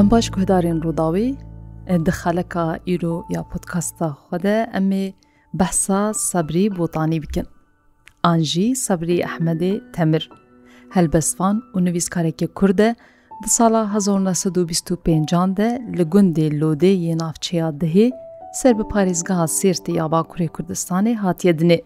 [0.00, 1.26] Em baş guhdarên rodawî
[2.06, 5.04] di xeleka îro ya podkasta xwe de em ê
[5.60, 6.00] behsa
[6.30, 7.46] sebrî botanî bikin.
[8.30, 10.24] An jî sebrî Ehmedê temir.
[10.94, 12.96] Helbestvan û nivîskarekê Kur de
[13.44, 18.12] di sala 1925 de li gundê lodê yê navçeya dihê
[18.54, 21.82] ser bi parêzgeha sêrtê yaba Kurê Kurdistanê hatiye dinê.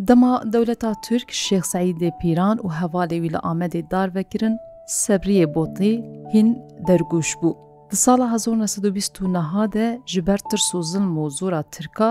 [0.00, 4.56] Dema dewleta Türk Şêx Seîdê Pîran û hevalê wî li Amedê dar vekirin,
[4.88, 5.94] sebriyê botî
[6.34, 7.52] hin دەرگوش بوو.
[7.90, 12.10] Di sala 1920 ji ber tirs û zilm û zora Tirka,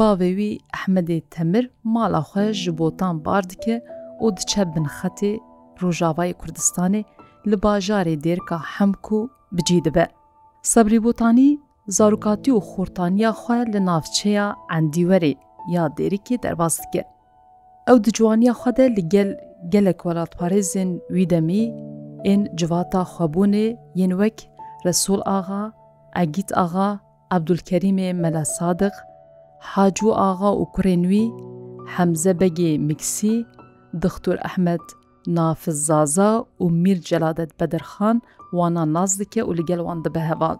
[0.00, 1.64] bavê wî Ehmedê Temir
[1.96, 3.76] mala xwe ji botan bar dike
[4.24, 5.32] û diçe bin xetê
[5.82, 7.02] Rojavayê Kurdistanê
[7.50, 9.20] li bajarê dêrka hemku
[9.56, 10.06] bicî dibe.
[10.72, 11.50] Sebrî botanî
[11.98, 15.34] zarokatî û xortaniya xwe li navçeya endîwerê
[15.74, 17.02] ya dêrikê derbas dike.
[17.90, 19.30] Ew di ciwaniya xwe de li gel
[19.74, 21.64] gelek welatparêzên wî demî
[22.24, 24.32] ên civata xwebûnê yên wek
[24.84, 25.70] Resul ağa,
[26.16, 26.98] Egît ağa,
[27.32, 28.92] Ebdulkerîmê Mela Sadiq,
[29.62, 31.30] Hacû ağa û kurên wî,
[31.96, 33.46] Hemzebegê Miksî,
[34.02, 34.80] Dixtur Ehmed
[35.26, 40.56] Nafiz Zaza û Mir Celadet Bedirxan wana naz dike û li gel wan dibe heval.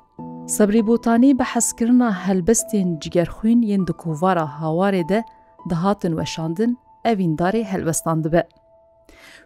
[0.48, 5.25] Sebrî Botanî bi heskirina helbestên cigerxwîn yên di kovara hawarê de
[5.70, 8.45] dihatin weşandin evîndarê helbestan dibe.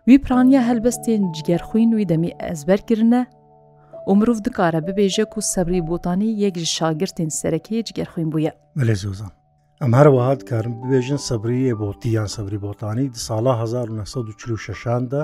[0.07, 3.23] وی پرانیا هەلبەستێن جگەرخوین وی دەمی ئەزبەرکردە
[4.11, 9.33] و مرۆڤ دکارە ببێژە و سەبری بۆتانی یەک ji شاگرتên سەرەکەی جگەرخوین بووە بەێ زۆزان
[9.83, 15.23] ئەم هەر وهات کارم ببێژن سەبریە بۆتییان سەبری بۆتانی دی ساڵا 1940دا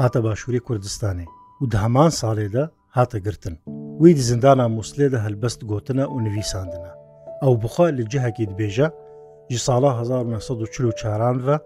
[0.00, 1.26] هاتە باشووری کوردستانی
[1.60, 2.64] و دەمان ساڵێدا
[2.98, 3.54] هاتە گرتن
[4.02, 6.92] وی دی زندانا مووسلێدا هەلبەست گوتنە و نویساندنە
[7.42, 8.86] ئەو بخوا لە جەهەکی دبێژە
[9.52, 11.56] ji ساڵا 1940 چارانە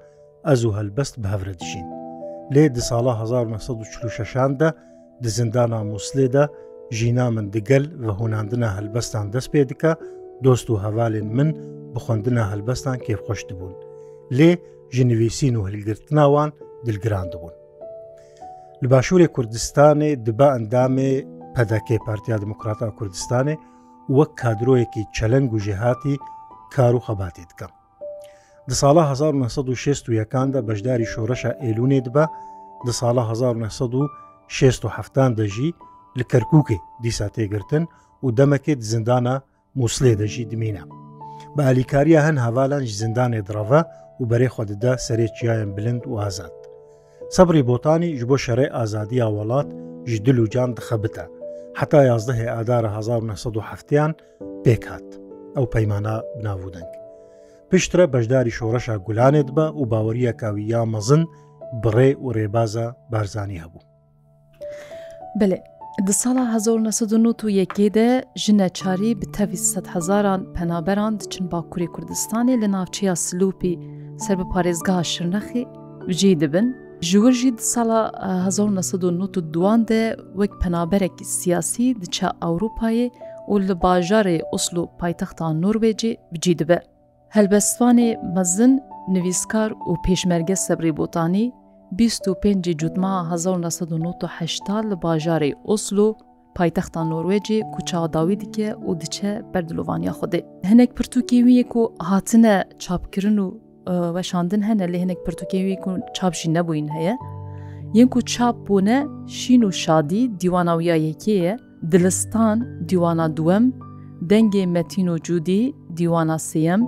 [0.46, 1.99] ئەز و هەلبەست بەهورە دژین
[2.54, 4.68] لێ دە ساڵە 1946دا
[5.24, 6.44] دزندانا مووسێدا
[6.98, 9.92] ژینا من دگەل بە هووناندنە هەلبەستان دەست پێ دکە
[10.44, 11.48] دۆست و هەوالێن من
[11.94, 13.76] بخۆندنە هەلبەستان کێفخۆش دەبوون
[14.38, 14.50] لێ
[14.94, 16.50] ژنویسین و هەلگرتناوان
[16.86, 17.56] دلگران دەبوون
[18.84, 21.10] li başûrê Kurdistanê dibe endamê
[21.56, 23.54] pedekê Partiya Demokrata Kurdistanê
[24.18, 26.14] wek kadroyekî çeleng û jêhatî
[26.74, 27.70] kar û xebatê dikin.
[28.70, 32.24] دە ساڵە 1960یەکاندا بەشداری شۆڕەشە ئێلونێت بە
[32.86, 35.70] دە ساڵە 1960 دەژی
[36.18, 37.84] لە کەرکووکی دیسا تێگرتن
[38.24, 39.34] و دەمەکێت زیندانە
[39.78, 40.84] مووسێ دەژی دمینە.
[41.54, 43.80] بە ئەلیکاریە هەن هەوالانج زیندانێ درڕەوە
[44.20, 46.54] و بەرێ خوددا سەرێکیایەن بلند و ئازاد.
[47.36, 49.68] سەبری بۆتانی ژ بۆ شەڕێ ئازادی وڵات
[50.10, 51.24] ژ دل و جان دخەبتە
[51.78, 54.12] حتا یازدەهێ ئادارە 1970یان
[54.64, 55.08] پێکات
[55.56, 56.90] ئەو پەیمانە بناودەنگ.
[57.72, 61.22] پشترە بەشداری شۆڕەشە گولانێت بە و باوەریە کاوی یا مەزن
[61.82, 63.80] بڕێ و ڕێبازە بارزانانی هەبوو.
[65.40, 65.58] بلێ
[66.08, 68.06] Di sala 1991 de
[68.42, 69.56] jineçarî bi tevî
[69.94, 73.72] hezaran penaberan diçin Bakurê Kurdistanê li navçeya Silûpî
[74.20, 75.66] ser bi parêzgaha şirnexî
[76.08, 76.76] jî dibin.
[77.02, 78.00] Ji wir jî di sala
[78.58, 83.08] 1992 de wek penaberekî siyasî diçe Ewropayê
[83.48, 86.80] û li bajarê Oslo paytexta Norwecî bicî dibe.
[87.36, 88.72] هەلبەستوانێ مەزن
[89.14, 91.46] نویسکار و پێشمەرگە سەبری بۆتانی
[91.98, 96.08] 25 جوتما 1970 لە باژارەی ئۆسلو
[96.58, 103.46] پایتەختان نۆروێجێ کوچاداوی دیکە و دچە بەردلووانیا خودێ هەنێک پرتوکیویەک و هاتنە چاپکردن و
[104.16, 105.76] وەشاندن هەنە لە هەنێک پرتوکیوی
[106.16, 107.14] چاپژی نەبووین هەیە
[107.98, 108.98] یەنک و چاپ بوونە
[109.38, 111.54] شین و شادی دیواناویایەکەیە
[111.90, 112.56] دلستان
[112.88, 113.64] دیوانە دووەم
[114.30, 115.62] دەنگێ مەتین و جودی
[115.98, 116.82] دیوانە سێم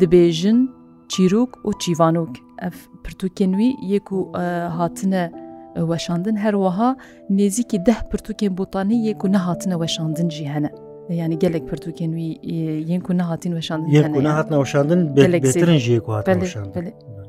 [0.00, 0.68] dibêjin
[1.08, 2.30] çîrok û çîvanok
[2.66, 2.70] ev
[3.04, 4.18] pirtûkên wî yek û
[4.78, 5.22] hatine
[5.90, 6.96] weşandin her wiha
[7.30, 10.70] nêzîkî deh pirtûkên botanî yek û nehatine weşandin jî hene.
[11.10, 12.28] yani gelek pirtûkên wî
[12.92, 16.26] yên ku nehatîn weşandin nehatine weşandin belektirin jî ku hat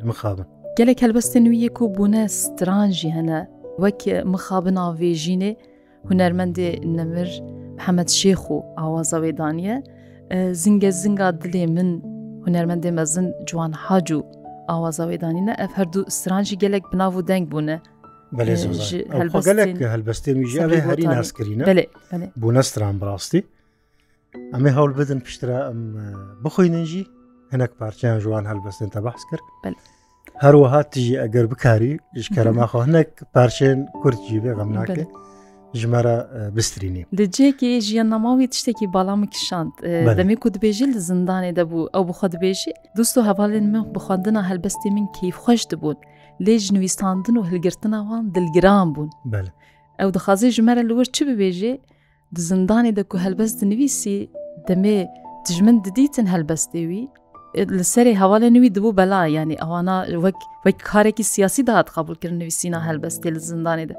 [0.03, 0.45] mixabin.
[0.77, 5.55] Gelek helbestên wî yek ku bûne stran jî hene wek mixabin avêjînê
[6.09, 7.43] hunermendê nemir
[7.77, 9.75] Hemed Şêx û awaza wêdaniye,
[10.53, 12.12] zingez zinga dilê min
[12.47, 14.19] هوەرمەندێ مەزن جوان حاج و
[14.71, 17.77] ئاوازاوێدانینە ئەف هەردوو سرانجی گەلێک بناو و دەنگ بوونە
[18.37, 21.63] گەلێک هەلبەستێمیژیاێ هەری ناسکرینە
[22.41, 23.41] بوونە ستران بڕاستی
[24.53, 25.79] ئەمێ هەوڵ بدن پشترا ئەم
[26.43, 27.03] بخۆینەنجی
[27.53, 29.45] هەنک پارچیان جوان هەلبەستێن تە بەحس کرد
[30.43, 31.93] هەروەها تژی ئەگەر بکاری
[32.25, 35.11] ژکەرەماخۆ هەنێک پارچێن کورتجی بێ غەم ناکرێت
[35.81, 36.15] ژمارە
[36.57, 39.71] بسترینی دجێکی ژیان نەماوی تشتێکی باڵامی کشاند
[40.19, 44.89] دەمێ کو دبێژی لە زندانێ دەبوو ئەو بخوا دبێژی دوست و هەواڵێن من بخواندنە هەلبەستی
[44.95, 45.97] من کیف خۆش دەبوون
[46.45, 49.09] لێژ نوویستاندن و هەلگرتنەوان دلگران بوون
[50.01, 51.73] ئەو دەخوازی ژمارە لەوەر چ ببێژێ
[52.49, 54.15] زندانێ دەکو هەلبەست نوویسی
[54.67, 54.99] دەمێ
[55.45, 57.03] دژمن ددیتن هەلبەستێوی
[57.77, 60.35] li serê hevalê nivî dibû bela yanî ewana wek
[60.65, 63.93] wek karekî siyasî dahat qabulkirin nivîsîna helbestê li zindanê de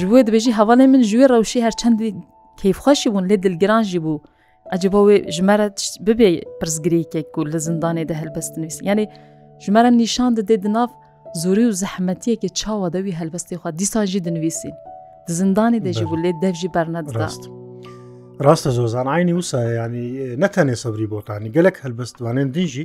[0.00, 2.12] ژوێ دەبێژی هەواڵی من ژوێ ڕەوشی هەرچەندی
[2.60, 4.20] کەیفخەشی بوون لێ دلگرانژی بوو
[4.72, 5.66] ئەجبەوەی ژمارە
[6.06, 6.28] ببێ
[6.60, 9.04] پرسگریکێک و لە زندانێ دە هەلبەستنویست یعنی
[9.64, 10.90] ژمارە نیشان دەدێ دناف
[11.42, 14.74] زۆری و زەحمەتیەکی چاوە دەوی هەلبەستی خوا دیساژی دنویسین
[15.38, 17.44] زندانی دەژی بوو لێ دەفژی بەرنەدەست.
[18.44, 20.04] ڕاستە زۆزان ئاینی وسایە ینی
[20.42, 22.84] نەتەنێ سەبری بۆتانی گەلک هەلبەستوانێن دیژی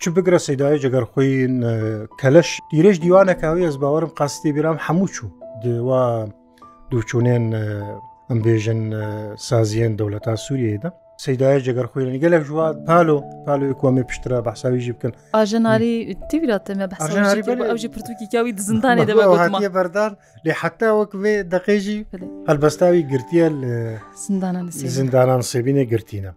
[0.00, 1.54] چ بگرە سەدای جگەر خۆین
[2.20, 5.30] کەلش دیرێژ دیوانەکەوی ئەس باوەرم قاستی بیرام هەموو چوو
[5.66, 6.28] وا
[6.90, 7.44] دووچوونێن
[8.30, 8.80] ئەم بێژن
[9.48, 10.90] سازیەن دەولەتا سووریەیەدا
[11.24, 15.94] سەداە جگەر خۆێنی گەلێک ژات پالۆ پالۆی کۆمە پشترا بەحساویژی بکەن ئاژەناری
[16.30, 16.84] تیراتەمە
[17.70, 20.12] ئەوژی پرتوکی کاوی دزندانی دەبێ بەردار
[20.44, 21.98] لێ حتا وەکێ دەقێژی
[22.48, 23.72] هەلبەستاوی گرتیە لە
[24.96, 26.32] زندانان سێبینە گرتینە.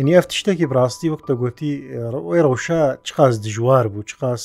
[0.00, 1.72] ینی ئەف شتێکی بڕاستی وەکتە گوتی
[2.26, 4.42] ئەوی ڕەوشە چقاس دژوار بوو چقاس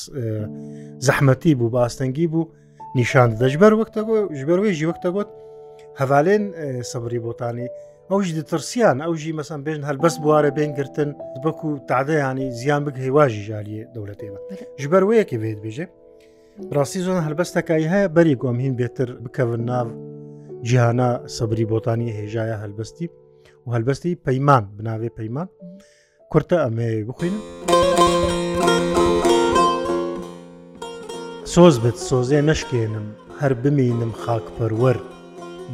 [1.06, 2.42] زەحمەتی بوو باستەنگی بوو
[2.94, 4.00] نیشان دەژبەر وەکتە
[4.40, 5.28] ژبەروەی ژیوەکتە گوت
[6.00, 6.44] هەوالێن
[6.90, 7.68] سەبری بۆتانی
[8.10, 11.10] ئەوش دەترسیان ئەوژی مەسم بێژن هەلبەس بوارە بێنگرتن
[11.44, 14.40] بەک و تعدەیانی زیان بک هێواژی ژالیە دەوڵەتێمە
[14.82, 15.86] ژبەر وەیەکی بێت بێژێ
[16.76, 19.88] ڕاستی زۆن هەلبەستەکایی هەیە بەری گۆمهین بێتر بکەون ناو
[20.68, 23.06] جیهانە سەبری بۆتانی هێژایە هەلبەستی
[23.64, 25.48] و هەلبەستی پەیمان بناوێ پەیمان
[26.32, 27.42] کورتە ئەمێ بخوێنن.
[31.54, 33.06] سۆز بێت سۆزێ نەشکێنم
[33.40, 34.98] هەر بمینم خاکپەروەەر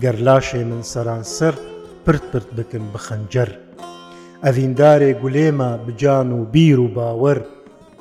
[0.02, 1.54] گەر لاشێ من سەرانسەر
[2.04, 3.50] پرت پرت بکن بخەنجەر
[4.44, 7.38] ئەڤیندارێ گولێمە بجان و بیر و باوەەر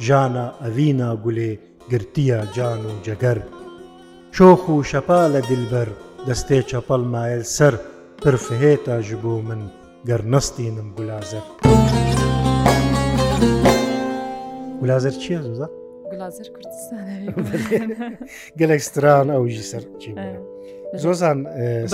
[0.06, 1.52] ژانە ئەڤینا گولێ
[1.92, 3.38] گرتیە جان و جەگەر
[4.36, 5.90] شۆخ و شەپا لە دلبەر
[6.28, 7.74] دەستێ چەپەڵ مایل سەر
[8.24, 9.62] پرفهێتە ژ بۆ من
[10.10, 11.46] گەر نستینم گولازەر
[14.80, 15.68] گولازەر چییە ززە؟
[16.14, 17.08] گلازر کوردستان
[18.60, 19.84] گەلێکستران ئەوژی سەر
[21.04, 21.38] زۆزان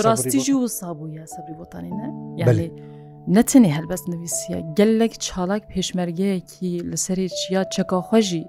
[0.08, 2.08] ڕاستیژی و سابوو یا سەبری بۆتانینە
[2.42, 2.68] یاێ
[3.36, 8.44] نەچنێ هەلبەست نوویسیە گەلێک چالاک پێشمەرگەیەکی لەسەری چیا چەکەخۆژی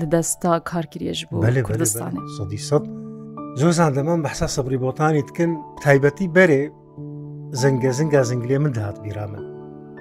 [0.00, 2.22] لە دەستا کارگرێژ بوو کوردستانی
[3.60, 5.50] زۆزان دەمان بەحسا سەبری بۆتانی تکن
[5.84, 6.62] تایبەتی بەرێ
[7.60, 9.44] زەنگە زنگا زنگلێ من داهات بیرا من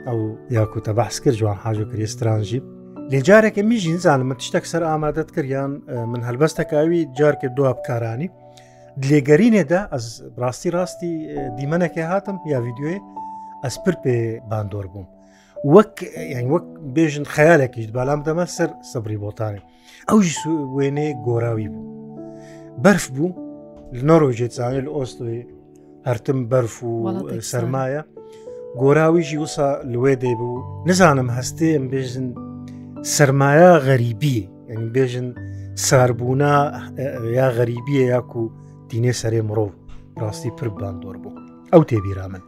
[0.08, 0.20] ئەو
[0.56, 2.66] یاکوتە بەحس کرد جوان حاج و کرێسترانژیب
[3.12, 5.72] لێجارێکە میژی نزانمە تشتێک سەر ئامادەت کردیان
[6.12, 8.28] من هەلبەستەکاوی جار کرد دووە بکارانی
[9.10, 10.08] لێگەرینێدا ئەس
[10.42, 11.12] ڕاستی ڕاستی
[11.58, 12.96] دیمەنەکە هاتم یا یددیوێ
[13.66, 14.18] ئەسپر پێ
[14.50, 15.08] باندۆر بووم
[15.74, 15.96] وەک
[16.54, 16.66] وەک
[16.96, 19.62] بێژن خەیالێکیش بالام دەمە سەر سەبری بۆتانێ
[20.10, 20.28] ئەوژ
[20.76, 21.88] وێنێ گۆراوی بوو
[22.84, 23.30] بەرف بوو
[24.10, 25.42] نۆڕۆژێ چاوێ لە ئۆستۆی
[26.10, 26.94] هەرتم بەرف و
[27.52, 28.02] سەرمایە
[28.82, 32.28] گۆراویژی وسا لێ دەی بوو نزانم هەستێ ئەم بێژن
[33.14, 34.36] سرمایە غەریبی
[34.70, 35.28] ینی بێژن
[35.88, 36.54] ساربوونا
[37.40, 38.44] یا غەریبیە یاکو
[38.90, 39.72] دینێ سەرێ مرۆڤ
[40.22, 41.38] ڕاستی پر باندۆر بوو
[41.74, 42.44] ئەو تێبیرا من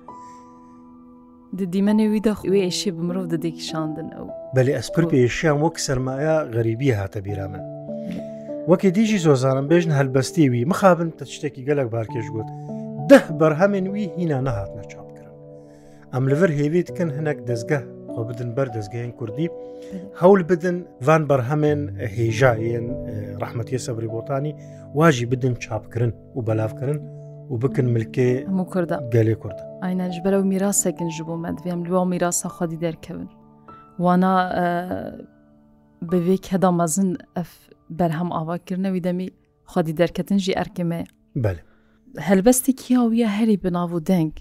[1.74, 7.48] دیمەێوی دەخوێ ئێشی بمرۆڤ دەدێکی شاندن ئەو بەێ ئەسپر پێشیان وەک سرمایە غەریبی هاتە بیرا
[7.54, 7.64] من
[8.72, 12.50] وەکی دیژی زۆزانم بێژن هەلبەستیوی مخابن تە شتێکی گەلک بارکێش گوت
[13.10, 15.36] ده بەرهەمێن وی هینا نەهات نەچاپکردن
[16.14, 17.80] ئەم لەڤەر هێویتکن هەنەک دەستگە
[18.18, 19.48] خۆ بدن بەردەستگەیان کوردی
[20.22, 20.76] هەول بدن
[21.08, 21.82] ڤان بەرهەمێن
[22.18, 22.86] هێژایەن
[23.42, 24.54] ڕحمەتی سەبری بۆتانی
[25.00, 27.00] واژی بدن چاپکردن و بەلاافکردن
[27.52, 28.30] و بکن ملکێ
[28.74, 33.28] کوردە گەلێ کوردە ئاینەش بەرەو میراسێکن ژ بۆ مەدوێم لەوە میراسە خودی دەرکەون
[34.04, 34.34] وانا
[36.10, 37.52] بەوێ کەدا مەزن ئەف
[38.00, 39.30] بەرهەم ئاواکردنەوی دەمی
[39.72, 41.02] خودی دەرکەتن ژی ئەرکمێ
[41.44, 41.60] بەێ
[42.28, 44.34] هەلبەستی کیاویە هەری بناو و دەنگ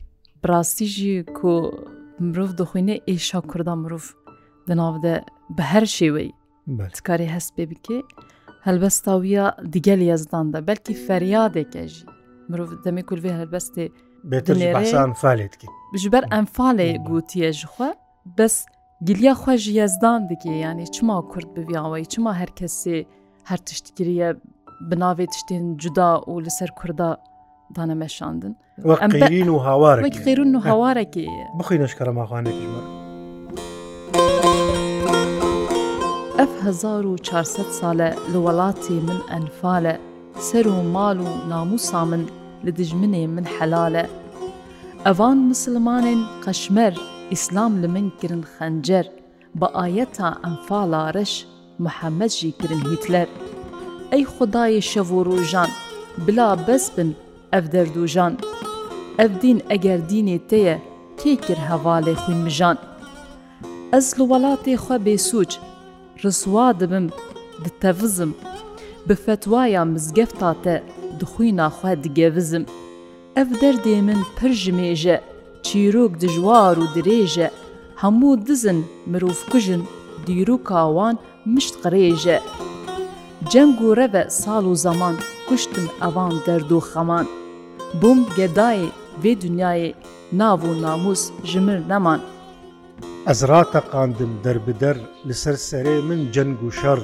[0.43, 1.53] براستیژی کو
[2.25, 4.05] مرۆڤ دەخوێنێ ئێشا کووردا مرۆڤ
[4.69, 5.15] دەناودە
[5.57, 6.31] بە هەر شێوەی
[7.07, 7.99] کاری هەست پێ بکێ
[8.67, 9.45] هەلبەستاویە
[9.75, 12.05] دیگەل یەزداندا بەلکی فەریادێکەژی
[12.51, 13.85] مرۆڤ دەمێ کولێ هەلبەستێ
[14.31, 15.69] بێتسانفالێتکی
[16.03, 17.91] ژبەر ئەمفالێ گوتیە ژخوا
[18.39, 18.57] بەس
[19.09, 22.97] گلیا خوۆژ یەزدان دیگێ ینی چما کورد بڤیاوەی چما هەرکەسێ
[23.49, 24.29] هەر تشتگیریە
[24.91, 27.11] بناوێت تشتێن جودا و لەسەر کووردا
[27.75, 28.53] دانەمەشاندن
[28.91, 31.27] وەقین و هاوارێک خێرون و هاوارێکی
[31.59, 32.83] بخینە شکرە ماخواانێکیمە
[36.39, 39.95] ئەف 1400 ساڵە لە وڵاتی من ئەنفالە
[40.49, 42.23] سەر و ماڵ و ناموسا من
[42.67, 44.05] لە دژمنێ من حەلالە
[45.07, 46.95] ئەوان مسلمانên قەشمەر
[47.33, 49.07] ئیسلام لە من کرن خەنجەر
[49.61, 51.33] بە ئاەتا ئەنفاڵا ڕش
[51.85, 53.29] محەممەجی کرن هیتلەر
[54.13, 55.71] ئەی خدای شەڤۆ ڕۆژان
[56.27, 57.11] بلا بەس بن
[57.57, 58.33] ئەف دەردوژان
[59.21, 60.77] ئەف دین ئەگەر دینێ تەیە
[61.21, 62.79] کێ کرد هەواڵێ خوین مژان
[63.93, 65.53] ئەس لە وڵاتێ خوا بێسوچ
[66.23, 67.07] ڕسوا دبم
[67.65, 68.33] دتەڤزم
[69.07, 70.75] بفەتوایە مزگەفتاتە
[71.21, 72.65] دخوی ناخوا دگەوزم
[73.37, 75.17] ئەف دەردێ من پر ژمێژە
[75.67, 77.49] چیرۆک دژوار و درێژە
[78.03, 78.79] هەموو دزن
[79.11, 79.83] مرۆڤ کوژن
[80.27, 81.17] دیرو کاوان
[81.55, 82.39] مشت قڕێژە
[83.53, 85.15] جەنگ و ڕەبە ساڵ و زەمان
[85.49, 87.27] کوشتم ئەوان دەرد و خەمان.
[88.01, 88.85] بووم گەدایێ
[89.23, 89.91] vê dunyayê
[90.41, 92.21] nav û namûs ji min neman.
[93.31, 94.97] Ez rateqandim derbider
[95.29, 97.01] li ser serê min ceng û şer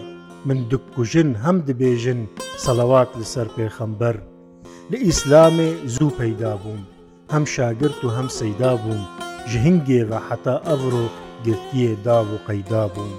[0.49, 2.21] min dikujin hem dibêjin
[2.65, 4.15] salavat li ser pêxember.
[4.93, 6.81] Li îslamê zû peyda bûm,
[7.33, 9.03] hem şagirt û hem seyda bûm,
[9.51, 11.05] ji hingê ve heta evro
[11.45, 13.13] girtiyê dav û qeyda bûm.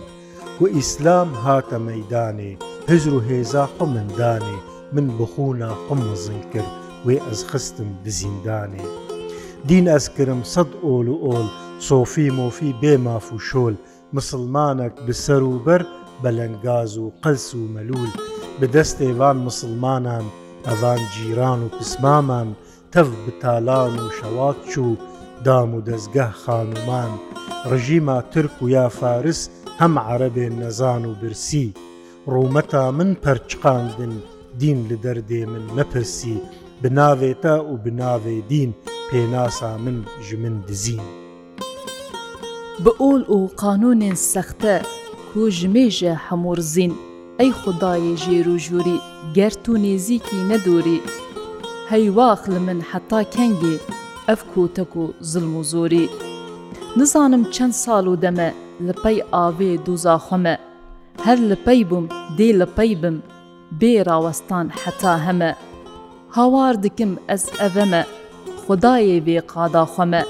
[0.60, 2.51] Ku îslam hate meydanê,
[2.89, 4.58] hizr û hêza xu min danê,
[4.96, 6.68] min bixûna xu mezin kir.
[7.07, 8.86] وێ ئەس خستم بزیندانێ
[9.69, 11.48] دین ئەسکرم سەد ئۆل و ئۆل
[11.89, 13.75] سۆفی مۆفی بێماف و شۆل
[14.17, 15.81] مسلمانك بسروبر
[16.24, 18.12] بەلەنگاز و قەلس و مەلول
[18.60, 20.25] بەدەستێوان مسلمانان
[20.67, 22.50] ئەوان جیران و پسمامان
[22.93, 24.91] تەف بتالان و شەوات چوو
[25.45, 27.12] دام و دەستگەه خانومان
[27.72, 29.41] ڕژیما ترک و یا فارس
[29.79, 31.67] هەم عەرەبێ نەزان و برسی
[32.31, 34.13] ڕوومەتا من پەرچقاندن
[34.62, 36.38] دین لە دەردێ من نەپرسی
[36.83, 38.71] بناوێتە و بناوێ دین
[39.11, 41.01] پێناسا من ژ من دزین
[42.83, 44.75] بە ئۆل و قانونێن سەختە
[45.31, 46.91] کو ژمێژە هەمۆرزین
[47.39, 48.99] ئەی خدایە ژێر و ژووری
[49.37, 50.99] گەرت و نێزیکی نەدوری
[51.91, 53.75] هەیواخ لە من حتا کەنگێ
[54.29, 56.05] ئەف کۆتەک و زلم و زۆری
[56.97, 58.49] نزانم چەند ساڵ و دەمە
[58.87, 60.55] لە پەی ئاوێ دوزاخەمە
[61.25, 62.05] هەر لە پەی بووم
[62.37, 63.17] دێ لە پەی بم
[63.79, 65.51] بێ ڕاوەستان حتا هەمە
[66.35, 68.01] هاوار dikim ez ev me
[68.67, 70.21] Xdayê vê qada xwe me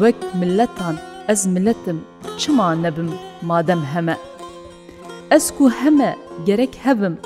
[0.00, 0.96] wek milletan
[1.32, 1.98] ez milletim
[2.38, 3.10] çima nebim
[3.42, 4.16] madem heme
[5.30, 7.18] Ez ku heme gerek hevim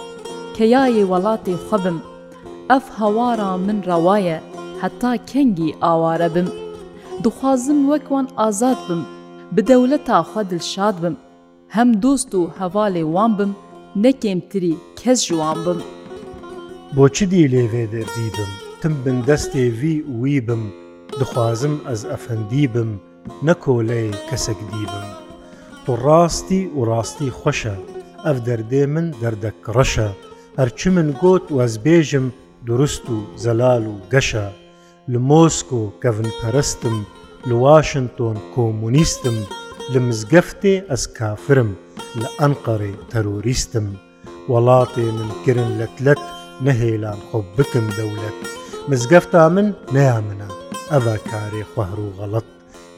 [0.56, 1.98] keyayê welatê xwebim
[2.70, 4.40] Ev hawara min rewaye
[4.80, 6.48] heta kengî aware bim
[7.24, 9.02] dixwazim wek wan azad bim
[9.52, 11.16] bi dewleta xwe dilşad bim
[11.68, 13.56] hem dost û hevalê wan bim
[13.96, 15.97] nekêm tirî kes ji wan bim.
[16.96, 20.62] بۆچی دی لێوێ دەردی بم تم بن دەستێوی وی بم
[21.20, 22.90] دخوازم ئەز ئەفەندی بم
[23.46, 25.06] نەکۆلەی کەسەک دی بم
[25.84, 27.76] تو ڕاستی و ڕاستی خۆشە
[28.26, 30.08] ئەف دەردێ من دەردەک ڕەشە
[30.58, 32.26] هەرچی من گوت وەزبێژم
[32.68, 34.46] دروست و زەلال و گەشە
[35.12, 36.96] لە مۆسکۆ کەڤن پەرستم
[37.48, 39.36] لە واشنتۆن کۆمونیستم
[39.92, 41.70] لە مزگەفتێ ئەس کافرم
[42.20, 43.86] لە ئەنقەڕێ تەروریستم
[44.50, 46.24] وڵاتێ من کرن لەتلەت
[46.66, 48.38] نەهێلان خۆ بکم دەولەت
[48.90, 50.48] مزگەفتا من نەیامنە
[50.90, 52.46] ئەڤە کارێ خوهر و غەڵت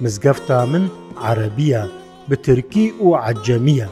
[0.03, 0.85] مزگەفتا من
[1.25, 1.83] عەربیە
[2.29, 3.89] بترکی و عجەمیە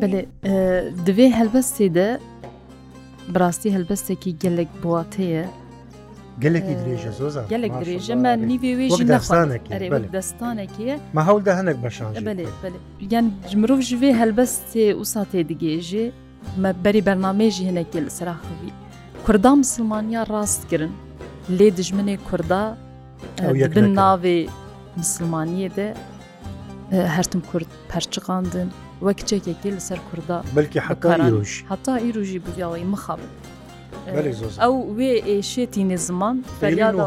[0.00, 0.20] بەێ
[1.06, 2.08] دەوێ هەلبەستێ دە
[3.32, 5.46] براستی هەلبەستێکی گەلێک بڵاتەیە
[6.42, 9.04] گەلێکی درێژە زۆز گەلێک درێژە من نیێژی
[10.14, 12.10] دەستانێکە مە هەولدا هەنێک بەشان
[13.12, 13.24] یان
[13.60, 16.06] مرۆڤ ژێ هەلبەستێ وساتێ دیگێژێ
[16.62, 18.72] مە بەری بەرنمێژی هەنێکی لە سەراخوی
[19.26, 20.94] کوردان مسلمانیا ڕاستگرن
[21.58, 22.62] لێ دژمنێ کووردا
[23.76, 24.38] بن ناوێ
[25.00, 25.88] مسلمانیە دە
[27.16, 28.68] هەرتم کورد پەرچقاندن
[29.06, 33.32] وەک کچێکێکی لەسەر کووردا بلکی حتا ئیروژی حتا ئیروژی بگەڵی مخابن
[34.62, 37.04] ئەو وێ ئێشێتی نێزمان فەریادە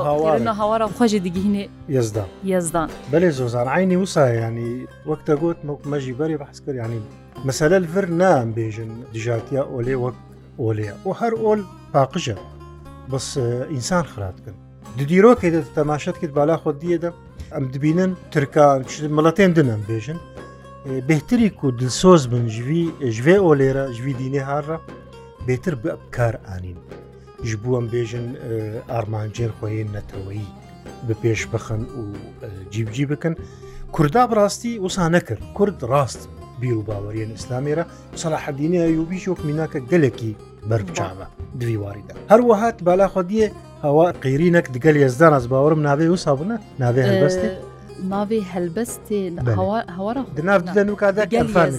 [0.59, 1.63] هاوارە خۆشی دیگەینێ
[1.97, 4.71] یزدان یزدان بەێ زۆزان عینی وسایانی
[5.09, 5.59] وەکتە گوت
[5.91, 6.99] مەژی بەری بەحسکردیانی
[7.47, 10.17] مەسەلە فر نامبێژن دژاتیا ئۆلێ وەک
[10.63, 11.61] ئۆلەیە و هەر ئۆل
[11.93, 12.37] پاقژە
[13.11, 13.27] بەس
[13.73, 14.55] ئینسان خراتکن
[14.99, 17.09] دیدیرۆکێ دێت تەماشت کرد بالا خۆ دیەدە
[17.55, 18.79] ئەم دبینن ترکان
[19.17, 20.19] مڵەتێن دنم بێژن
[21.09, 22.83] بهتری و دلسۆز بن ژوی
[23.17, 24.77] ژێ ئۆلێرە ژوی دینێ هاڕە
[25.47, 26.77] بێتر بکار ئانین
[27.47, 28.27] ژ بووم بێژن
[28.91, 30.45] ئارمانجێر خۆیان نەتەوەی
[31.07, 32.03] بە پێش بخەن و
[32.73, 33.33] جیبجی بکەن
[33.95, 36.21] کووردا بڕاستی وسانە کرد کورد ڕاست
[36.61, 37.83] بیر و باوەریان ئسلامێرە
[38.21, 40.31] سەلاحدینە یوبی شۆک میناکە گەلێکی
[40.69, 41.25] بەرچاوە
[41.59, 43.47] دویواریدا هەروەهات بالاخۆدیە
[43.85, 47.49] ئەوە قیری نەک دگەل ێزدان ئەس باوەرم ناوێ و سابنە ناوێ هەبستی
[48.13, 49.19] ناوێ هەلبەستێ
[49.97, 51.71] هەوارە دناو دەن و کادەگەلفان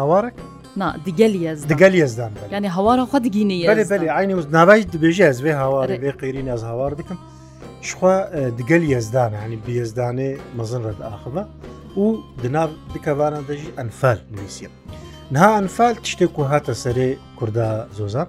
[0.00, 0.36] هەوارەك
[1.06, 3.56] دگەل ێزدان ینی هەوارە خوا دگینی
[4.18, 7.18] عینی ناوای دبێژێ ئەزێ هاوارە بێ قیرین ئەز هاوار دکم
[7.88, 8.16] شخوا
[8.58, 11.42] دگەل ێزدان هەنی بێزدانێ مەزن ڕێت ئاخەوە
[12.02, 12.06] و
[12.42, 14.70] دناب دکەوانە دەژی ئەنفال نوویسیە
[15.34, 18.28] نها ئەنفال تشتێک و هاتە سەرێ کووردا زۆزان.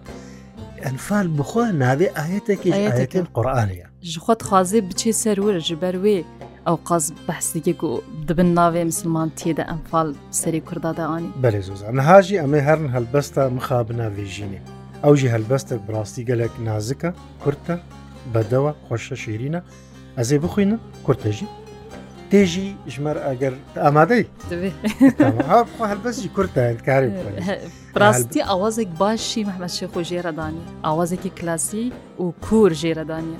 [0.85, 6.19] ئەنفال بخوا ناوێ ئاەتێکی ئاەتێن قڕانەیە ژخوات خوازێ بچێ سەرورە ژ بەروێ
[6.67, 10.09] ئەو قاز بەس دیگەک و دبن ناوێ مسلمان تێدە ئەمفال
[10.41, 14.61] سەری کورداداانی بەێ زۆزان نەهاژی ئەمە هەرن هەلبەستە مخابنا وێژینێ
[15.03, 17.09] ئەوژی هەلبەستە بڕاستی گەلێک نازکە
[17.43, 17.75] کورتە
[18.33, 19.61] بەدەوە خۆشە شیرینە
[20.17, 21.47] ئەزێ بخوینە کورتەژی
[22.31, 23.53] تێژی ژمەر ئەگەر
[23.83, 24.23] ئامادەی
[25.91, 27.09] هەلبەستی کورتە کاری
[28.01, 31.85] ڕاستی ئاوازێک باشی مەحمەشی خۆ ژێرەدانی ئاوازێکی کلاسی
[32.23, 33.39] و کور ژێرەدانە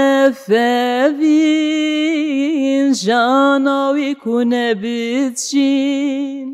[0.47, 6.47] فەوین ژاناوی کوونە بچین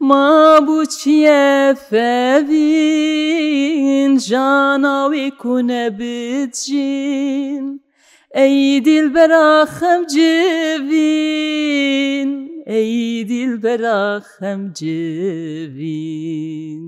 [0.00, 7.80] ما بچیە فەوین ژاناوی کوونە بچین
[8.36, 12.30] ئەی دیل بەرا خەمجیین
[12.66, 14.04] ئەی دیل بەرا
[14.38, 16.82] خەمجیین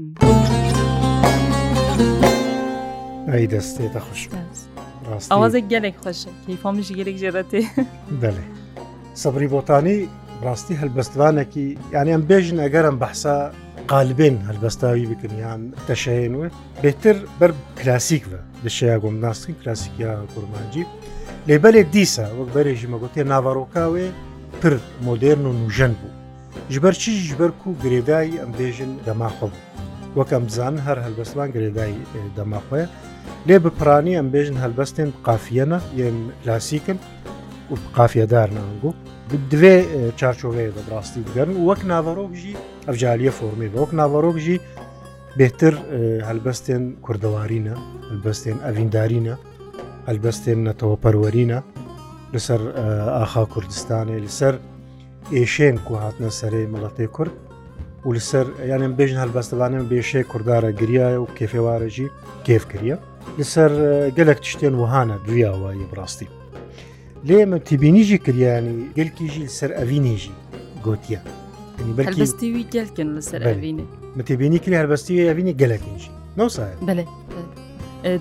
[3.29, 4.23] ئەی دەستێتە خوش
[5.31, 7.63] ئەوازە گەلێک خۆشە کەیفامیش گەلێک جێرەێ دەێ
[9.23, 9.97] سەبری بۆتانی
[10.47, 13.37] ڕاستی هەلبەستوانێکی یانیان بێژن ئەگەرم بەحسا
[13.93, 16.49] قالبێن هەلبەستاوی بکن یان تەشەێن وێ
[16.83, 20.85] بێتر بەر کلاسیک بە دشەیە گۆمناستین کلاسیکیا کوورمانجی
[21.49, 24.07] لێبەلێ دیسە وەک بەرێژی مەگوتێ ناوەڕۆکاوێ
[24.61, 24.75] پر
[25.07, 26.15] مۆدررن و نوژەن بوو
[26.75, 29.67] ژبەر چی ژبەر و گرێدایی ئەم بێژن دەماخۆ بوو
[30.19, 32.01] وەکەم بزان هەر هەلبەستوان گرێدایی
[32.39, 32.85] دەماخۆە
[33.47, 36.99] لێ بپرانی ئەم بێژن هەلبەستێن قافیەنە یەن لاسیکن
[37.97, 38.91] قافیەدار نانگو
[39.51, 39.75] دوێ
[40.19, 42.55] چارچۆغەیە دە ڕاستی بگەن وەک ناوەڕۆکژی
[42.89, 44.57] ئەفجالیە فۆمی وەک ناوەڕۆکژی
[45.41, 45.75] بهتر
[46.29, 47.75] هەلبەستێن کوردەوارینە
[48.11, 49.35] هەلبەستێن ئەڤیندارینە
[50.09, 51.59] هەلبەستێن نەتەوە پەروەرینە
[52.35, 52.61] لەسەر
[53.17, 54.55] ئاخا کوردستانی لەسەر
[55.37, 57.33] ئێشێن کو هاتنە سەرەی مڵەتی کورد
[58.07, 62.09] و لەسەر یانم بێژن هەلبەستەوانم بێشێ کوردارە گریایە و کێفێوارەژی
[62.47, 62.97] کێفکریە
[63.39, 63.71] لەسەر
[64.17, 66.29] گەلک تشتێن وهانە دویاوە یبڕاستی
[67.29, 70.35] لێمە تبینیژی کریانی گەلکیژی سەر ئەڤینێژی
[70.87, 71.21] گوتیە
[72.21, 73.85] بەستیوی گەلکن لەسەر ئەینێ
[74.19, 77.05] متێبینی کری هەربەستی ئەینی گەلکینجی نوسا بڵێ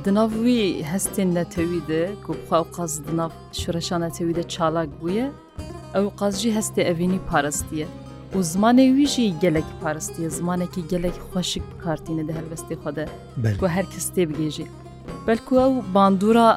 [0.06, 5.28] دناوی هەستێن نەتەویدە گوخوا و قاز دناو شورەشان نەتەویدە چالاک بووە
[5.96, 7.88] ئەو قازژی هەستێ ئەوینی پارستیە
[8.38, 13.06] و زمانی ویژی گەلێک پارستیە زمانێکی گەلێک خۆشک بکارتینە دە هەربەستی خۆدە
[13.44, 14.68] بەکو هەر کەس تێبگێژی
[15.26, 16.50] بەلکو ئەو باندورا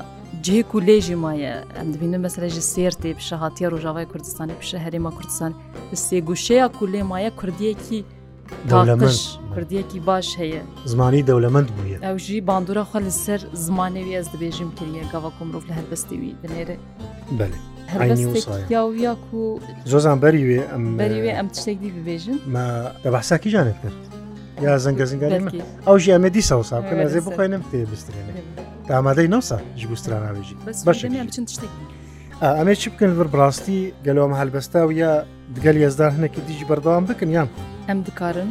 [0.46, 5.10] جهێک و لێژی مایە ئەم دەبینە مەسرەژی سێر تێ پیشە هااتە ڕۆژاوای کوردستانی پیشە هەرێمە
[5.16, 5.52] کوردستان
[6.06, 8.00] سێگوشەیە کولێ مایە کوردیەکی
[8.70, 9.18] دەش
[9.54, 10.60] کوردیەکی باش هەیە
[10.92, 16.34] زمانی دەولەمەند بووە ئەوژی باندورە خۆ لەسەر زمانەوی ئەس دەبێژیم کردە گەڵە کۆمرۆڤ لە هەربەستیوی
[16.42, 16.76] دەنێرە
[17.38, 17.58] بەێ
[19.90, 20.84] زۆزان بەریوێ ئەم
[21.38, 22.38] ئەم تشتێکی ببێژن
[23.04, 24.11] دەبحساکی جانێت کرد
[24.62, 28.34] یا زەنگە زنگانی ئەو ژیامێ دیسە و ساکە لەزێ بخێنم پێ بسترێنێ
[28.94, 30.98] ئامادەی نوسا ژگوستراناوێژی بەش
[32.62, 35.12] ئەمێ چی بکەن بەر بڕاستی گەلەوەم هەلبەستا و یا
[35.56, 37.48] دگەل ێزدار هەنێکی دیژی بەردەوام بکەن یان
[37.88, 38.50] ئەم دکارن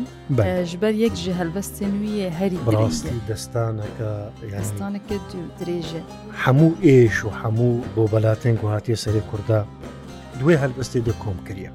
[0.72, 4.12] ژبەر یەک ژ هەلبەستێن ویە هەری بڕاستی دەستانەکە
[4.56, 5.16] دەستانەکە
[5.60, 6.02] درێژە
[6.44, 9.60] هەموو ئێش و هەموو بۆ بەلاتێن گوهاتیە سەری کووردا
[10.40, 11.72] دوێ هەلبەستی دە کۆم کردە.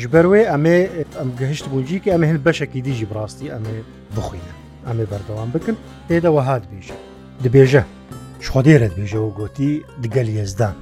[0.00, 0.78] ji ber wê em ê
[1.22, 3.76] em gihişt bûncî ki em ê hin beşekî dijî rastî em ê
[4.16, 4.52] bixwîne
[4.90, 5.76] em ê berdewan bikin
[6.08, 6.94] têde we hat bêje
[7.44, 7.82] dibêje
[8.46, 9.70] Şxwadê redbêje û gotî
[10.02, 10.76] digel yezdan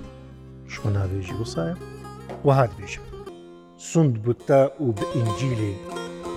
[0.72, 1.74] Şxu navêjî wisaya
[2.46, 3.00] we hat bêje
[3.90, 5.72] Sund bûta û bi incîlê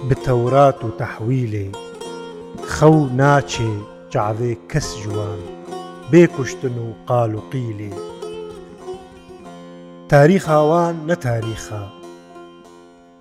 [0.09, 1.67] bi tewrat û tehwîlê
[2.75, 3.71] xew naçê
[4.13, 5.39] çavê kes ciwan
[6.11, 7.91] bê kuştin û qalûqîlê
[10.13, 11.83] تاریخ ئاوان نەتاریخە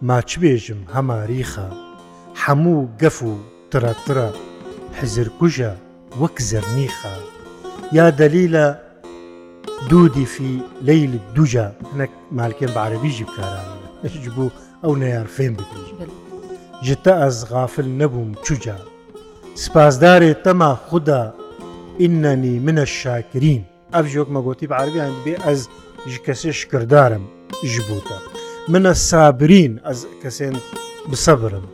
[0.03, 1.69] ماچبێژم هەماریخە
[2.45, 3.33] هەموو گەف و
[3.71, 4.29] ترەترە
[4.99, 5.73] حزرکوژە
[6.21, 7.15] وەک زەرنیخە
[7.97, 8.67] یا دەلیلە
[9.91, 10.55] دوودیفی
[10.87, 14.55] لەیل دوژە هەنک مالکێن بە عربیژی بکارانە نەچ بوو
[14.85, 16.13] ئەو نەیار فێن بکەیت
[16.87, 18.79] جتە ئەس غافل نەبووم چوجا
[19.65, 21.23] سپاسدارێ تەما خوددا
[22.03, 23.63] ئینەنی منە شاکرین
[23.95, 25.61] ئەف ژۆک مەگوتی بە عربیان بێ ئەس
[26.13, 27.25] ژ کەسێ شکردارم
[27.71, 28.19] ژ بووتە.
[28.75, 30.55] منە سابرین ئەس کەسێن
[31.11, 31.67] بسەبرم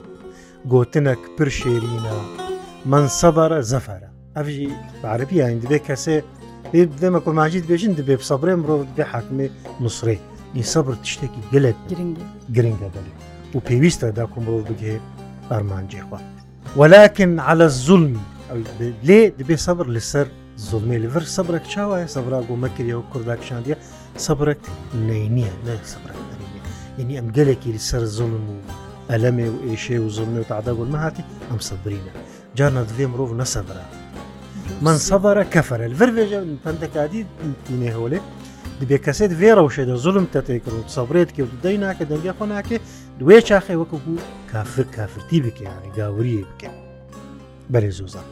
[0.73, 2.17] گوتنەك پر شێرینە
[2.93, 4.69] من سەبارە زەفەرە ئەفژی
[5.03, 6.17] بەعربی یان دەبێ کەسێ
[7.01, 9.47] دێمە کۆماجید بێژین دەبێ سەبرێ مرۆڤ بێ حکمێ
[9.83, 10.19] نووسڕی
[10.57, 11.79] این سەبر تشتێکی گەلێت
[12.57, 13.17] گرنگە دەێت
[13.55, 14.95] و پێویستە دا کۆمرۆڤ بگێ
[15.51, 16.19] ئەرمانجێخوا
[16.79, 18.23] وەلاکن على زولمی
[19.09, 20.27] لێ دەبێ سەبر لەسەر
[20.69, 23.77] زڵمی لەڤر سەبرێک چاوایە سەبرا بۆ مەکرەوە کورداکشاندیە
[24.27, 24.61] سەبرێک
[25.07, 26.21] نینیە لە سەبرێک
[26.99, 28.57] ینی ئەم گەلێکی سەر زڵم و
[29.11, 32.13] ئەلەمێ و ئێشێ و زڵمێ و تعداگوون مەهاتی ئەم سەبرینە
[32.59, 33.87] جا نەدوێ مرۆڤ نەسەبرا
[34.85, 37.23] من سەبارە کەفرە لەڤەر بێژە پندەکادی
[37.67, 38.21] تینێهۆلێ
[38.81, 42.79] دبێ کەسێت وێرە وشێدە زلم تەتێکر و سەبرێت کە دەی ناکە دەنگی خۆ ناکێ
[43.21, 46.77] دوێ چاخێ وەکو بوو کافر کافرتی بکەیانی گاوریە بکەن
[47.73, 48.27] بەێ زۆزان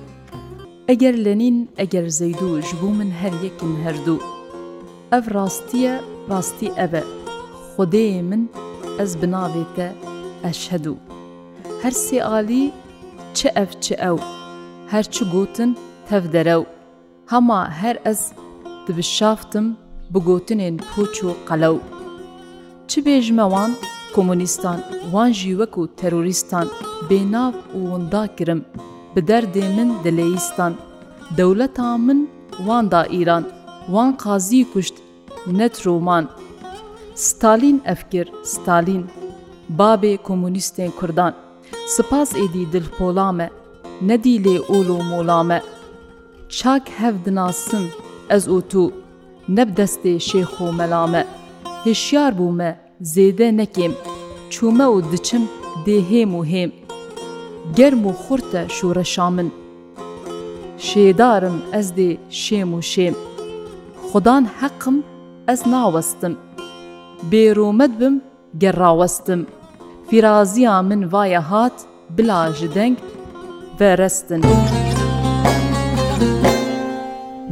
[0.91, 4.25] ئەگەر لەنین ئەگەر زەید و ژبوو من هەر یەکم هەردوو
[5.13, 5.95] ئەف ڕاستیە
[6.31, 7.03] ڕاستی ئەبە
[7.81, 8.43] خودەیە من
[8.99, 9.89] ئەس بناوێتە
[10.45, 10.95] ئەشهدو
[11.83, 12.65] هەر سێعالی
[13.39, 14.19] چه ئەف چه ئەو
[14.93, 15.71] هەرچی گوتن
[16.09, 16.63] تەف دەرەو
[17.33, 18.21] هەما هەر ئەس
[18.87, 19.67] دبشافتم
[20.13, 21.77] بگوتنên پوچ و قەلەو
[22.91, 23.73] چ بێژمەوان
[24.15, 24.79] کۆمونیستان
[25.13, 26.67] وان ژی وەک و تەروریستان
[27.09, 28.61] بێناو و وندا kirim
[29.15, 30.73] bi derdê min dilêîstan
[31.39, 32.19] dewleta min
[32.67, 33.45] wanda îran
[33.95, 34.97] wan qazî kuşt
[35.59, 36.25] net roman
[37.29, 39.03] ستالین ئەفکر ستالین
[39.79, 41.35] بابê komûnîstên Kurdan
[41.87, 43.51] Spas êdî dilpola me
[44.03, 45.63] nedî lê olo mola me
[46.49, 47.89] Çak hev dinasin
[48.31, 48.93] ez û tu
[49.49, 51.23] neb destê şêxo mela me
[51.85, 52.71] Hêşyar bû me
[53.03, 53.93] zêde nekêm
[54.53, 55.43] çûme û diçim
[55.87, 56.71] dê hêm û hêm
[57.77, 59.49] Germ û xurt te şoreşa min
[60.87, 62.11] Şêdarim ez dê
[62.43, 63.15] şêm û şêm
[64.11, 64.97] Xudan heqim
[65.49, 66.35] ez nawestim
[67.31, 68.15] بێرۆمەد بم
[68.63, 69.41] گەڕاوەستم
[70.09, 71.77] فیرازیا من وایە هات
[72.17, 72.97] بلا ji deng
[73.79, 74.43] بەرەستن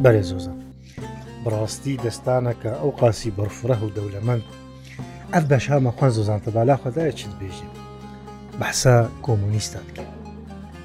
[0.03, 0.53] بەێ زۆزە
[1.43, 4.43] بڕاستی دەستانەکە ئەو قاسی بەرفرە و دەولەمەند
[5.33, 7.67] ئەف بەشامە خوۆن زۆزان تەبالا خدایە چیت بێژێ
[8.59, 10.07] بەحسا کۆمونیستان دکێ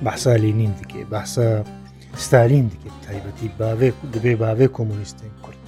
[0.05, 1.47] بەحسا لینین دکێ بەحسا
[2.25, 5.61] ستالین دکێت تایبەتی باوێ دەبێ باوێ کۆمونیستین کورد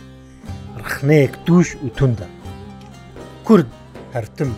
[0.84, 2.26] رخنەیەک توش و توندا
[3.48, 3.66] کورد
[4.14, 4.48] هەرتم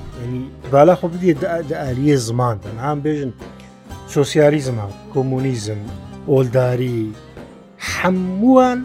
[0.73, 1.43] بالا خۆ بدێت
[1.83, 3.33] ئالیە زمان هەم بێژن
[4.17, 5.81] سۆسیاری زمان کۆمونیزم
[6.31, 7.01] ئۆلداری
[7.93, 8.79] هەمووان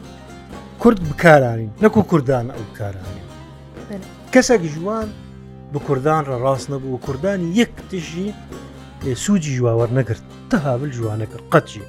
[0.81, 3.21] کورد بکارانین نەکو کوردان ئەو کارانی
[4.33, 5.07] کەسێک جوان
[5.73, 8.33] بە کوردان ڕاست نەبوو کوردانی یەک تشی
[9.23, 11.81] سوودی جواوەەر نەگرت تەهابل جوانە کرد قەتجی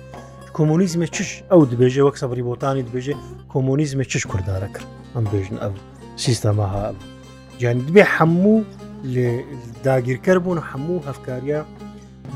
[0.57, 3.14] کۆمونیزمە چش ئەو دبێژێ وەک سەبری بۆتانی دبێژێ
[3.53, 5.72] کۆمونیزمە چش کوردارە کرد ئەم بێژن ئەو
[6.24, 7.13] سیستەمە هابوو
[7.60, 8.58] گیان بێ هەموو
[9.14, 9.28] لێ
[9.86, 11.60] داگیرکەر بوون هەموو هەفکاریە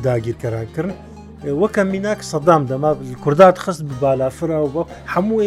[0.07, 0.95] داگیرکەرانکردن
[1.63, 2.91] وەکە میناک سەدام دەما
[3.25, 4.83] کوردات خست بالافرا و بە
[5.15, 5.43] هەموو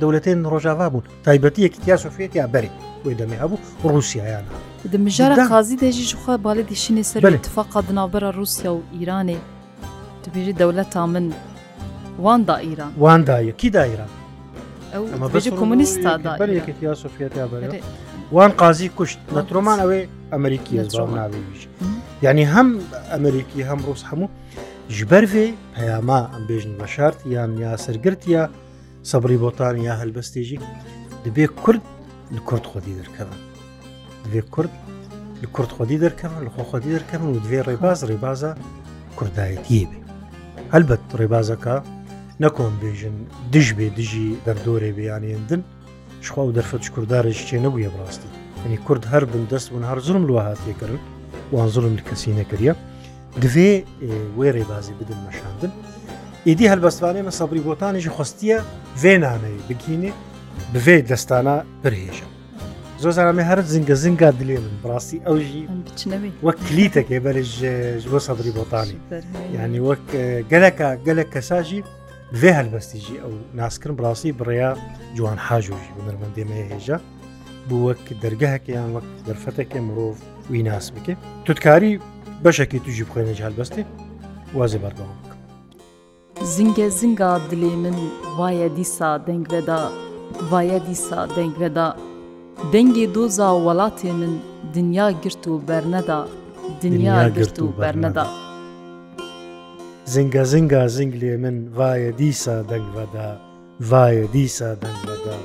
[0.00, 2.70] دەولەتێن ڕۆژاوا بوون تایبەتی یەکییا سوفێت یا بەری
[3.04, 4.44] وی دەمێ هەبوو ڕوسیایان
[4.92, 9.38] دمژارە قازی دەژی خوا باڵی دیشینێ سەر اتفاقا دنابرە رووسیا و ئیرانێ
[10.24, 11.32] دبێژی دەولەت تا من
[12.24, 14.10] واندا ئیران واندا یەکی دا ئیران
[14.92, 15.04] ئەو
[15.60, 17.82] کۆمونیستا دا یەکییا سوفێت یا بەری
[18.32, 20.74] وان قازی کوشت لە ترۆمان ئەوەی ئەمریکی
[21.18, 21.62] ناویش
[22.24, 22.68] یعنی هەم
[23.14, 24.28] ئەمریکی هەم ڕۆست هەموو
[24.96, 28.42] ژبەرێ پەیاما ئەم بێژن بە شارت یان یا سرگرتە
[29.10, 30.58] سەبری بۆتان یا هەلبەستێژی
[31.24, 31.82] دەبێ کورد
[32.36, 33.38] لە کورد خۆدی دەرکەون
[34.24, 34.72] دەبێ کورد
[35.42, 38.52] لە کورد خۆدی دەرکەمە لە خۆخۆدی دەرکەمن و دوێ ڕێباز ڕێبازە
[39.18, 39.98] کوردایەتی بێ
[40.74, 41.76] هەلبەت ڕێبازەکە
[42.42, 43.16] نەکۆم بێژن
[43.52, 45.62] دژ بێ دژی دەردۆرێ بیانێندن
[46.20, 48.28] شخوا و دەرفەت کوردارێکی چێ نەبووە بڕاستی
[48.64, 51.02] ئەنی کورد هەر بن دەست بوون هەر زرم لوە هاتێکردن
[51.52, 52.72] وان زرم کەسی نەکردە
[53.42, 53.70] دوێ
[54.38, 55.72] وێ ڕێبازی بدن مەشاندن
[56.48, 58.58] ئیدی هەلبەستوانێ مە سەبری بۆتانیشی خستیە
[59.02, 60.12] وێ نامەیە بگینێ
[60.84, 62.26] بێ دەستانە پرهێژە
[63.02, 65.64] زۆزارامێ هەر زیگە زینگا دلێ من بڕاستی ئەوژی
[66.46, 67.52] وەک کلیتەکێ بەرژ
[68.10, 68.96] بۆ سەبری بۆتانی
[69.56, 70.04] یعنی وەک
[70.52, 71.80] گەلەکە گەلە کەساژی
[72.40, 74.70] بێ هەلبەستیژی ئەو ناسکردن بڕاستی بڕێیا
[75.16, 76.96] جوان حاجۆژی بنەرمەندێمە هێژە
[77.68, 80.14] بوو وەک دەرگەهەکەیان وەک دەرفەتێکی مرۆڤ
[80.52, 81.14] وی ناس بکە
[81.46, 81.92] تتکاری
[82.44, 83.84] بەشێکی توژی بخێنێ هەلبەستی
[84.58, 85.18] وازە بەردەوام
[86.54, 87.96] زینگە زینگا دلێ من
[88.38, 89.80] وایە دیسا دەنگوەدا
[90.50, 91.88] وایە دیسا دەنگوەدا
[92.72, 94.32] دەنگێ دۆزا وڵاتێ من
[94.74, 96.20] دنیا گرت و بەرنەدا
[96.82, 98.26] دنیا گرت و بەرنەدا.
[100.12, 103.28] زنگە زنگا زنگ لێ من وایە دیسا دەنگبەدا
[103.90, 105.36] وایە دیسا دەنگبەدا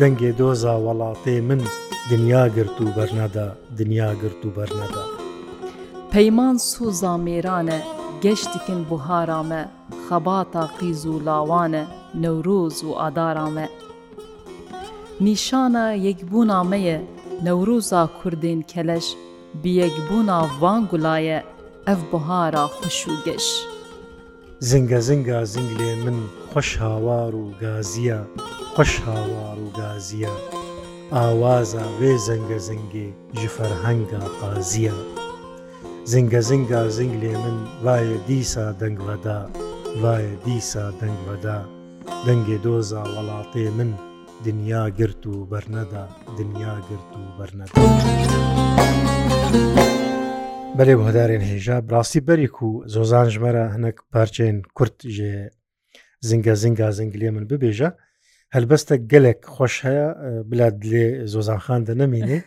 [0.00, 1.60] دەنگێ دۆزا وەڵاتێ من
[2.10, 3.48] دنیا گرت و بەرنەدا
[3.78, 5.04] دنیا گرت و بەرنەدا
[6.12, 7.78] پەیمان سوزا مێرانە
[8.22, 9.62] گەشتکن بهارامە
[10.08, 11.84] خەباتا قیز و لاوانە
[12.22, 13.66] نەورۆز و ئادارامە
[15.24, 16.98] نیشانە یەکبوونامەیە
[17.46, 19.06] نەورۆزا کوردین کەلەش
[19.62, 21.38] بیەکبوونا ڤان گوڵایە
[21.88, 23.73] ئەف بهارا خوش و گەشت
[24.70, 26.18] زنگە زنگە زنگ لێ من
[26.52, 28.20] خۆش هاوار و گازیە
[28.76, 30.32] خۆش هاوار و گازیە
[31.14, 34.92] ئاوازە وێ زەنگە زنگێ ji فەرهەنگە قازیە
[36.12, 39.40] زنگە زنگە زنگ لێ من وایە دیسا دەنگوەدا
[40.02, 41.60] وایە دیسا دەنگوەدا
[42.26, 43.90] دەنگێ دۆزا وڵاتێ من
[44.46, 46.04] دنیا گرت و بەرنەدا
[46.38, 47.80] دنیا گرت و بەرنەدا.
[50.78, 55.34] بەێ هەدارێن هێژە ڕاستی بەریک و زۆزان ژمارە هەنک پارچێن کورت ژێ
[56.28, 57.88] زنگە زنگا زنگلێ من ببێژە
[58.54, 60.08] هەلبەستە گەلێک خۆش هەیە
[60.50, 62.38] بلاد لێ زۆزانخان دە نەمینێ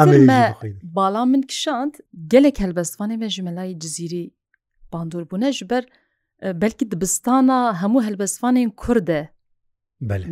[0.96, 1.92] باڵام من کشاند
[2.32, 4.24] gelek helbestvanê me ji melayê cizîrî
[4.92, 5.84] bandor bûne ji ber
[6.62, 9.22] belkî dibistana hemû helbestvanên Kurd e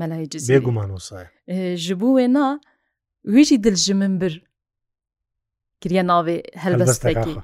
[0.00, 0.90] melayê cizî guman
[1.86, 2.48] ji bo wê na
[3.24, 4.32] ویژی دلژ من بر
[5.84, 7.34] کریە ناوێ هەلبەستێکی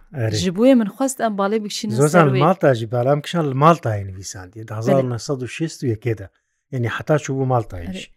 [0.42, 6.26] ji بووە من خواست ئەم باڵێ بکشین زۆزان ماڵتاژی بالام کشان لە ماڵتای نویساندی 1960دا
[6.72, 8.10] یعنی حتا چوو بوو ماڵتایش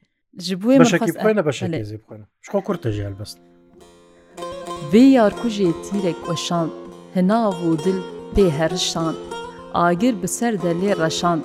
[0.46, 3.38] ji بووە بەشێنە بەشێ بخێن شخۆ کورتەژی هەلبەست
[4.93, 6.72] vê yarkujê tîrek weşand
[7.15, 8.00] hina û dil
[8.36, 9.17] pê herişand
[9.88, 11.41] agir bi ser de lê reşand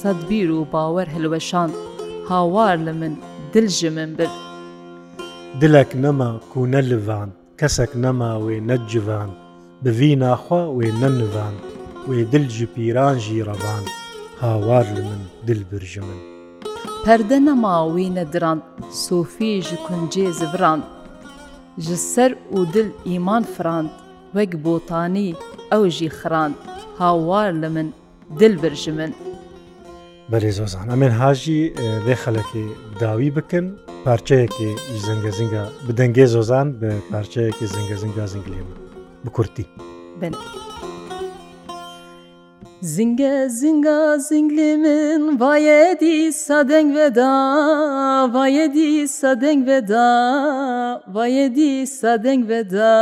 [0.00, 1.72] sedbîr û bawer hilweşand
[2.28, 3.12] hawar li min
[3.54, 4.30] dil ji min bir
[5.60, 9.30] دلک نەما کو نەلوان کەسێک نەما وێ نەجوان
[9.84, 11.54] بڤی ناخوا وێ نەنوان
[12.08, 13.84] وێ دلجی پیرانژی ڕەوان
[14.42, 16.20] هاوار لە من دلبرژ من
[17.04, 18.58] پەردە نەما وێ نەدران
[19.08, 20.80] سۆفی ji کونجێ زڤران
[21.86, 23.90] ji ser û dil îman firand
[24.36, 25.30] وەک بۆتانی
[25.72, 26.54] ئەو ژی خراند
[27.00, 27.88] هاوار لە من
[28.40, 29.10] دلبرژ من
[30.30, 31.60] بەێ زۆزان ئەمێن هاژی
[32.06, 32.66] دێ خەلەکی
[33.00, 33.66] داوی بکن
[34.10, 34.70] پارچەیەکی
[35.04, 38.68] زەنگە زیگە بدەنگێ زۆزان بە پارچەیەکی زەنگە زیگا زنگلێن
[39.24, 39.64] بکورتی
[40.20, 40.34] بن.
[42.94, 46.16] Zinge zinga zinglimin vayedi
[46.46, 47.32] sadeng veda
[48.34, 48.90] vayedi
[49.20, 50.08] sadeng veda
[51.14, 52.94] vayedi sadeng veda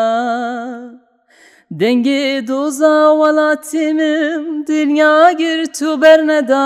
[1.80, 6.64] Denge doza valatimim dünya gir tu berneda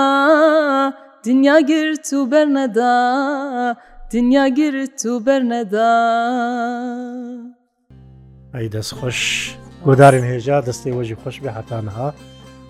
[1.25, 2.93] dünya gir tu berneda
[4.11, 5.93] دنیا گرت و بەرنەدا
[8.55, 9.19] ئەی دەست خۆش
[9.85, 12.07] گۆدارن هێژا دەستی وەژی خۆش بێ حتانها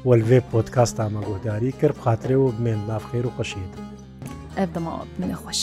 [0.07, 3.71] وەلێ پۆتکاست ئامەگۆداری کرد خاترێ و بمێن نافخێر و خۆشید
[4.57, 5.61] ئەف دەماوە منە خۆش.